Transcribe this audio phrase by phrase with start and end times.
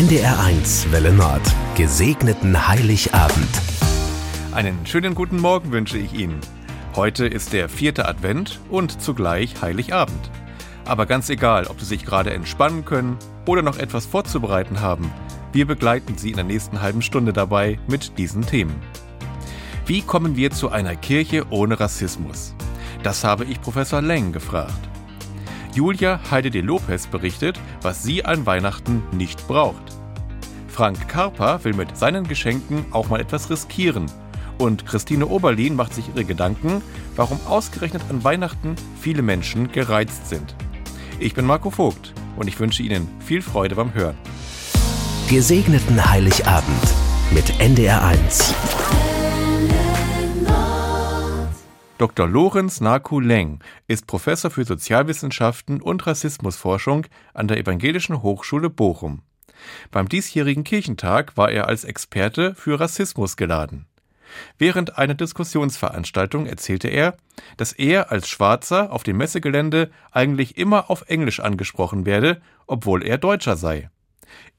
[0.00, 1.42] NDR1 Welle Nord.
[1.76, 3.60] Gesegneten Heiligabend.
[4.50, 6.40] Einen schönen guten Morgen wünsche ich Ihnen.
[6.96, 10.30] Heute ist der vierte Advent und zugleich Heiligabend.
[10.86, 15.12] Aber ganz egal, ob Sie sich gerade entspannen können oder noch etwas vorzubereiten haben,
[15.52, 18.80] wir begleiten Sie in der nächsten halben Stunde dabei mit diesen Themen.
[19.84, 22.54] Wie kommen wir zu einer Kirche ohne Rassismus?
[23.02, 24.80] Das habe ich Professor Leng gefragt.
[25.72, 29.89] Julia Heide de Lopez berichtet, was sie an Weihnachten nicht braucht.
[30.70, 34.06] Frank Karper will mit seinen Geschenken auch mal etwas riskieren.
[34.58, 36.82] Und Christine Oberlin macht sich ihre Gedanken,
[37.16, 40.54] warum ausgerechnet an Weihnachten viele Menschen gereizt sind.
[41.18, 44.16] Ich bin Marco Vogt und ich wünsche Ihnen viel Freude beim Hören.
[45.28, 46.94] Gesegneten Heiligabend
[47.32, 48.54] mit NDR1.
[51.98, 52.26] Dr.
[52.26, 59.20] Lorenz Naku Leng ist Professor für Sozialwissenschaften und Rassismusforschung an der Evangelischen Hochschule Bochum.
[59.90, 63.86] Beim diesjährigen Kirchentag war er als Experte für Rassismus geladen.
[64.58, 67.16] Während einer Diskussionsveranstaltung erzählte er,
[67.56, 73.18] dass er als Schwarzer auf dem Messegelände eigentlich immer auf Englisch angesprochen werde, obwohl er
[73.18, 73.90] Deutscher sei.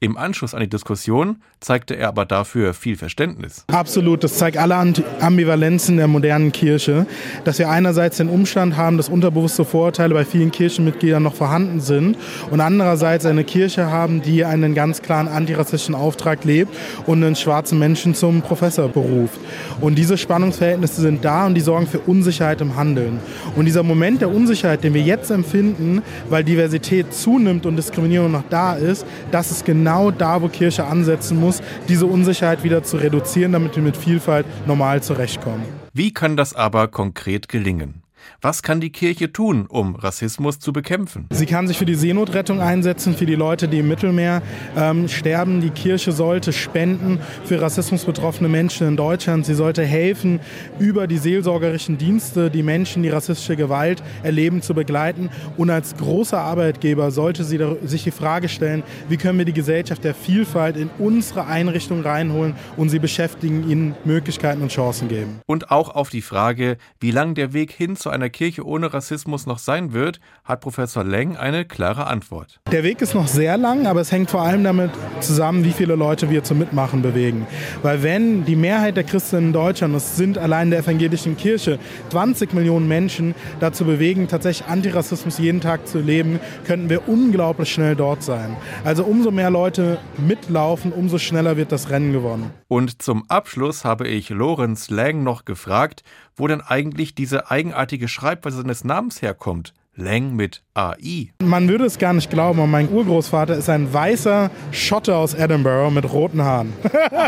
[0.02, 3.64] Im Anschluss an die Diskussion zeigte er aber dafür viel Verständnis.
[3.68, 4.74] Absolut, das zeigt alle
[5.20, 7.06] Ambivalenzen der modernen Kirche,
[7.44, 12.16] dass wir einerseits den Umstand haben, dass unterbewusste Vorurteile bei vielen Kirchenmitgliedern noch vorhanden sind
[12.50, 16.76] und andererseits eine Kirche haben, die einen ganz klaren antirassistischen Auftrag lebt
[17.06, 19.38] und einen schwarzen Menschen zum Professor beruft.
[19.80, 23.20] Und diese Spannungsverhältnisse sind da und die sorgen für Unsicherheit im Handeln.
[23.54, 28.44] Und dieser Moment der Unsicherheit, den wir jetzt empfinden, weil Diversität zunimmt und Diskriminierung noch
[28.50, 33.52] da ist, das ist genau da, wo Kirche ansetzen muss, diese Unsicherheit wieder zu reduzieren,
[33.52, 35.64] damit wir mit Vielfalt normal zurechtkommen.
[35.92, 38.01] Wie kann das aber konkret gelingen?
[38.40, 41.26] Was kann die Kirche tun, um Rassismus zu bekämpfen?
[41.30, 44.42] Sie kann sich für die Seenotrettung einsetzen, für die Leute, die im Mittelmeer
[44.76, 45.60] ähm, sterben.
[45.60, 49.46] Die Kirche sollte spenden für rassismusbetroffene Menschen in Deutschland.
[49.46, 50.40] Sie sollte helfen,
[50.78, 55.30] über die seelsorgerischen Dienste die Menschen, die rassistische Gewalt erleben, zu begleiten.
[55.56, 60.04] Und als großer Arbeitgeber sollte sie sich die Frage stellen, wie können wir die Gesellschaft
[60.04, 65.40] der Vielfalt in unsere Einrichtung reinholen und sie beschäftigen, ihnen Möglichkeiten und Chancen geben.
[65.46, 69.46] Und auch auf die Frage, wie lang der Weg hin zu einer Kirche ohne Rassismus
[69.46, 72.60] noch sein wird, hat Professor Leng eine klare Antwort.
[72.70, 74.90] Der Weg ist noch sehr lang, aber es hängt vor allem damit
[75.20, 77.46] zusammen, wie viele Leute wir zum Mitmachen bewegen.
[77.82, 81.78] Weil wenn die Mehrheit der Christen in Deutschland, das sind allein der evangelischen Kirche,
[82.10, 87.96] 20 Millionen Menschen dazu bewegen, tatsächlich Antirassismus jeden Tag zu leben, könnten wir unglaublich schnell
[87.96, 88.56] dort sein.
[88.84, 92.50] Also umso mehr Leute mitlaufen, umso schneller wird das Rennen gewonnen.
[92.68, 96.02] Und zum Abschluss habe ich Lorenz Lang noch gefragt,
[96.36, 99.74] wo denn eigentlich diese eigenartige Schreibweise seines Namens herkommt.
[99.94, 101.32] Lang mit AI.
[101.42, 105.90] Man würde es gar nicht glauben, aber mein Urgroßvater ist ein weißer Schotte aus Edinburgh
[105.90, 106.72] mit roten Haaren.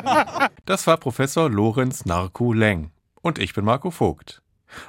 [0.65, 2.91] das war Professor Lorenz Narku Lang.
[3.21, 4.41] Und ich bin Marco Vogt.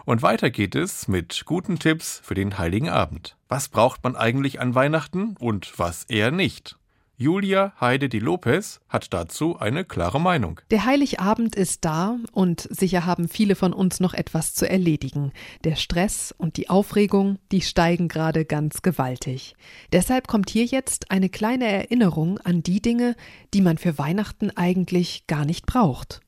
[0.06, 3.36] Und weiter geht es mit guten Tipps für den Heiligen Abend.
[3.50, 6.78] Was braucht man eigentlich an Weihnachten und was eher nicht?
[7.18, 10.59] Julia Heide Di Lopez hat dazu eine klare Meinung.
[10.70, 15.31] Der Heiligabend ist da und sicher haben viele von uns noch etwas zu erledigen.
[15.64, 19.56] Der Stress und die Aufregung, die steigen gerade ganz gewaltig.
[19.94, 23.16] Deshalb kommt hier jetzt eine kleine Erinnerung an die Dinge,
[23.53, 26.20] die man für Weihnachten eigentlich gar nicht braucht.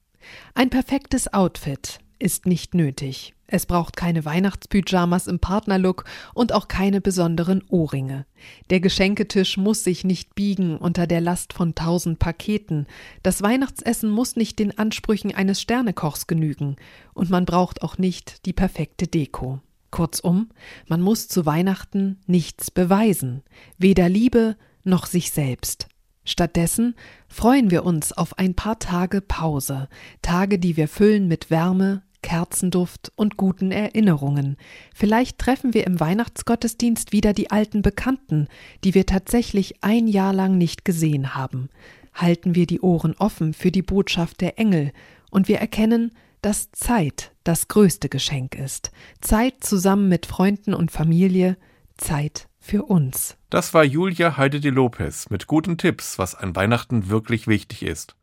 [0.53, 3.33] Ein perfektes Outfit ist nicht nötig.
[3.49, 6.03] Es braucht keine Weihnachtspyjamas im Partnerlook
[6.33, 8.25] und auch keine besonderen Ohrringe.
[8.69, 12.87] Der Geschenketisch muss sich nicht biegen unter der Last von tausend Paketen.
[13.23, 16.75] Das Weihnachtsessen muss nicht den Ansprüchen eines Sternekochs genügen.
[17.13, 19.61] Und man braucht auch nicht die perfekte Deko.
[19.91, 20.49] Kurzum,
[20.87, 23.43] man muss zu Weihnachten nichts beweisen.
[23.77, 25.87] Weder Liebe noch sich selbst.
[26.25, 26.95] Stattdessen
[27.29, 29.87] freuen wir uns auf ein paar Tage Pause,
[30.21, 34.57] Tage, die wir füllen mit Wärme, Kerzenduft und guten Erinnerungen.
[34.93, 38.47] Vielleicht treffen wir im Weihnachtsgottesdienst wieder die alten Bekannten,
[38.83, 41.69] die wir tatsächlich ein Jahr lang nicht gesehen haben.
[42.13, 44.91] Halten wir die Ohren offen für die Botschaft der Engel
[45.29, 46.11] und wir erkennen,
[46.41, 48.91] dass Zeit das größte Geschenk ist.
[49.21, 51.57] Zeit zusammen mit Freunden und Familie,
[51.97, 53.37] Zeit für uns.
[53.49, 58.15] Das war Julia Heide de Lopez mit guten Tipps, was an Weihnachten wirklich wichtig ist.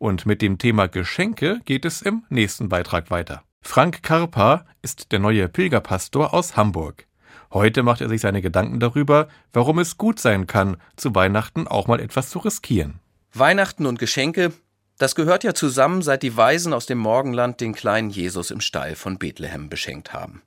[0.00, 3.42] Und mit dem Thema Geschenke geht es im nächsten Beitrag weiter.
[3.60, 7.06] Frank Karpa ist der neue Pilgerpastor aus Hamburg.
[7.52, 11.86] Heute macht er sich seine Gedanken darüber, warum es gut sein kann, zu Weihnachten auch
[11.86, 12.98] mal etwas zu riskieren.
[13.34, 14.54] Weihnachten und Geschenke,
[14.96, 18.96] das gehört ja zusammen, seit die Weisen aus dem Morgenland den kleinen Jesus im Stall
[18.96, 20.40] von Bethlehem beschenkt haben.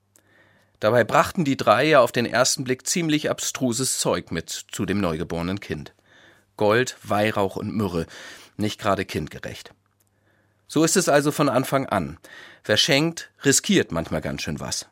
[0.79, 4.99] Dabei brachten die drei ja auf den ersten Blick ziemlich abstruses Zeug mit zu dem
[4.99, 5.93] neugeborenen Kind.
[6.57, 8.05] Gold, Weihrauch und Myrrhe,
[8.57, 9.73] nicht gerade kindgerecht.
[10.67, 12.17] So ist es also von Anfang an.
[12.63, 14.87] Wer schenkt, riskiert manchmal ganz schön was.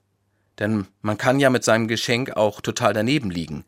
[0.60, 3.64] Denn man kann ja mit seinem Geschenk auch total daneben liegen.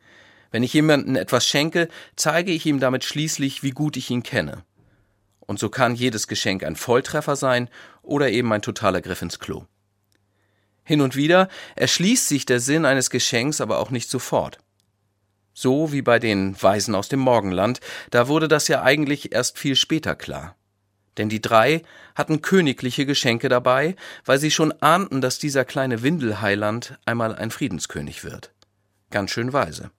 [0.52, 4.64] Wenn ich jemandem etwas schenke, zeige ich ihm damit schließlich, wie gut ich ihn kenne.
[5.40, 7.70] Und so kann jedes Geschenk ein Volltreffer sein
[8.02, 9.66] oder eben ein totaler Griff ins Klo.
[10.84, 14.60] Hin und wieder erschließt sich der Sinn eines Geschenks aber auch nicht sofort.
[15.54, 17.80] So wie bei den Weisen aus dem Morgenland,
[18.12, 20.56] da wurde das ja eigentlich erst viel später klar.
[21.18, 21.84] Denn die drei
[22.16, 23.96] hatten königliche Geschenke dabei,
[24.26, 28.52] weil sie schon ahnten, dass dieser kleine Windelheiland einmal ein Friedenskönig wird.
[29.12, 29.92] Ganz schön weise.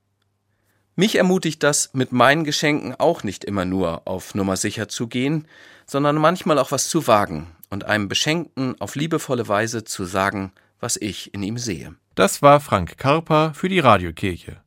[0.97, 5.47] Mich ermutigt das, mit meinen Geschenken auch nicht immer nur auf Nummer sicher zu gehen,
[5.87, 10.97] sondern manchmal auch was zu wagen und einem Beschenkten auf liebevolle Weise zu sagen, was
[10.97, 11.95] ich in ihm sehe.
[12.15, 14.64] Das war Frank Karper für die Radiokirche.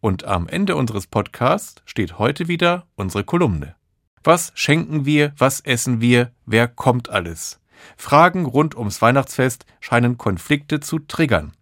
[0.00, 3.76] Und am Ende unseres Podcasts steht heute wieder unsere Kolumne.
[4.24, 7.60] Was schenken wir, was essen wir, wer kommt alles?
[7.96, 11.52] Fragen rund ums Weihnachtsfest scheinen Konflikte zu triggern.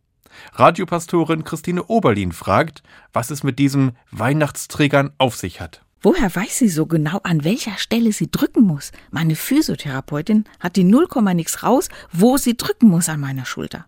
[0.53, 5.85] Radiopastorin Christine Oberlin fragt, was es mit diesem Weihnachtstriggern auf sich hat.
[6.01, 8.93] Woher weiß sie so genau, an welcher Stelle sie drücken muss?
[9.11, 13.87] Meine Physiotherapeutin hat die null nix raus, wo sie drücken muss an meiner Schulter.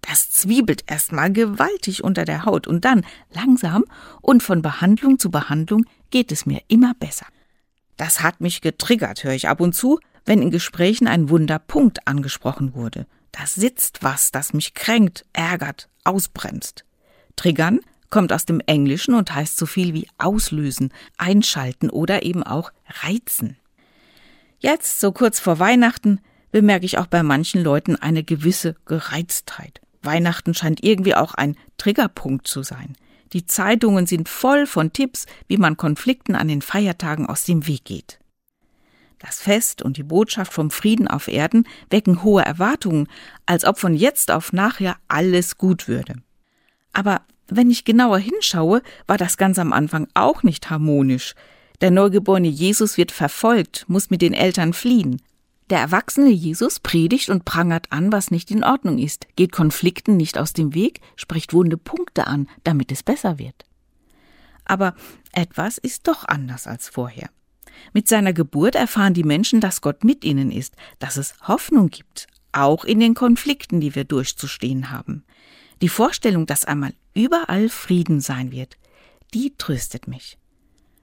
[0.00, 3.84] Das zwiebelt erstmal gewaltig unter der Haut und dann langsam
[4.22, 7.26] und von Behandlung zu Behandlung geht es mir immer besser.
[7.96, 12.74] Das hat mich getriggert, höre ich ab und zu, wenn in Gesprächen ein Wunderpunkt angesprochen
[12.74, 13.06] wurde.
[13.32, 16.84] Da sitzt was, das mich kränkt, ärgert, ausbremst.
[17.36, 22.72] Triggern kommt aus dem Englischen und heißt so viel wie auslösen, einschalten oder eben auch
[23.02, 23.56] reizen.
[24.58, 26.20] Jetzt, so kurz vor Weihnachten,
[26.50, 29.80] bemerke ich auch bei manchen Leuten eine gewisse Gereiztheit.
[30.02, 32.96] Weihnachten scheint irgendwie auch ein Triggerpunkt zu sein.
[33.32, 37.84] Die Zeitungen sind voll von Tipps, wie man Konflikten an den Feiertagen aus dem Weg
[37.84, 38.18] geht.
[39.20, 43.06] Das Fest und die Botschaft vom Frieden auf Erden wecken hohe Erwartungen,
[43.44, 46.14] als ob von jetzt auf nachher alles gut würde.
[46.92, 51.34] Aber wenn ich genauer hinschaue, war das ganz am Anfang auch nicht harmonisch.
[51.80, 55.20] Der neugeborene Jesus wird verfolgt, muss mit den Eltern fliehen.
[55.70, 60.36] Der erwachsene Jesus predigt und prangert an, was nicht in Ordnung ist, geht Konflikten nicht
[60.36, 63.64] aus dem Weg, spricht wunde Punkte an, damit es besser wird.
[64.64, 64.94] Aber
[65.32, 67.30] etwas ist doch anders als vorher.
[67.92, 72.26] Mit seiner Geburt erfahren die Menschen, dass Gott mit ihnen ist, dass es Hoffnung gibt,
[72.50, 75.24] auch in den Konflikten, die wir durchzustehen haben.
[75.82, 78.76] Die Vorstellung, dass einmal überall Frieden sein wird,
[79.32, 80.36] die tröstet mich.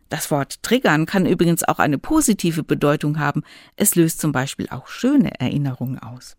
[0.10, 3.44] Das Wort triggern kann übrigens auch eine positive Bedeutung haben.
[3.76, 6.38] Es löst zum Beispiel auch schöne Erinnerungen aus.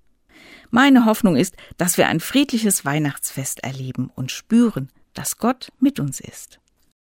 [0.70, 6.20] Meine Hoffnung ist, dass wir ein friedliches Weihnachtsfest erleben und spüren, dass Gott mit uns
[6.20, 6.60] ist.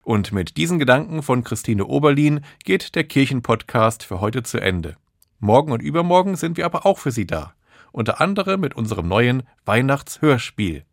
[0.03, 4.97] Und mit diesen Gedanken von Christine Oberlin geht der Kirchenpodcast für heute zu Ende.
[5.39, 7.53] Morgen und übermorgen sind wir aber auch für Sie da.
[7.91, 10.85] Unter anderem mit unserem neuen Weihnachtshörspiel.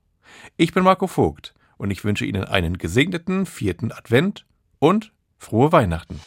[0.57, 4.47] Ich bin Marco Vogt und ich wünsche Ihnen einen gesegneten vierten Advent
[4.79, 6.21] und Frohe Weihnachten.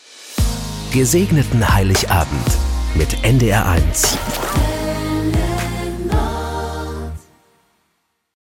[0.91, 2.57] Gesegneten Heiligabend
[2.95, 4.17] mit NDR1.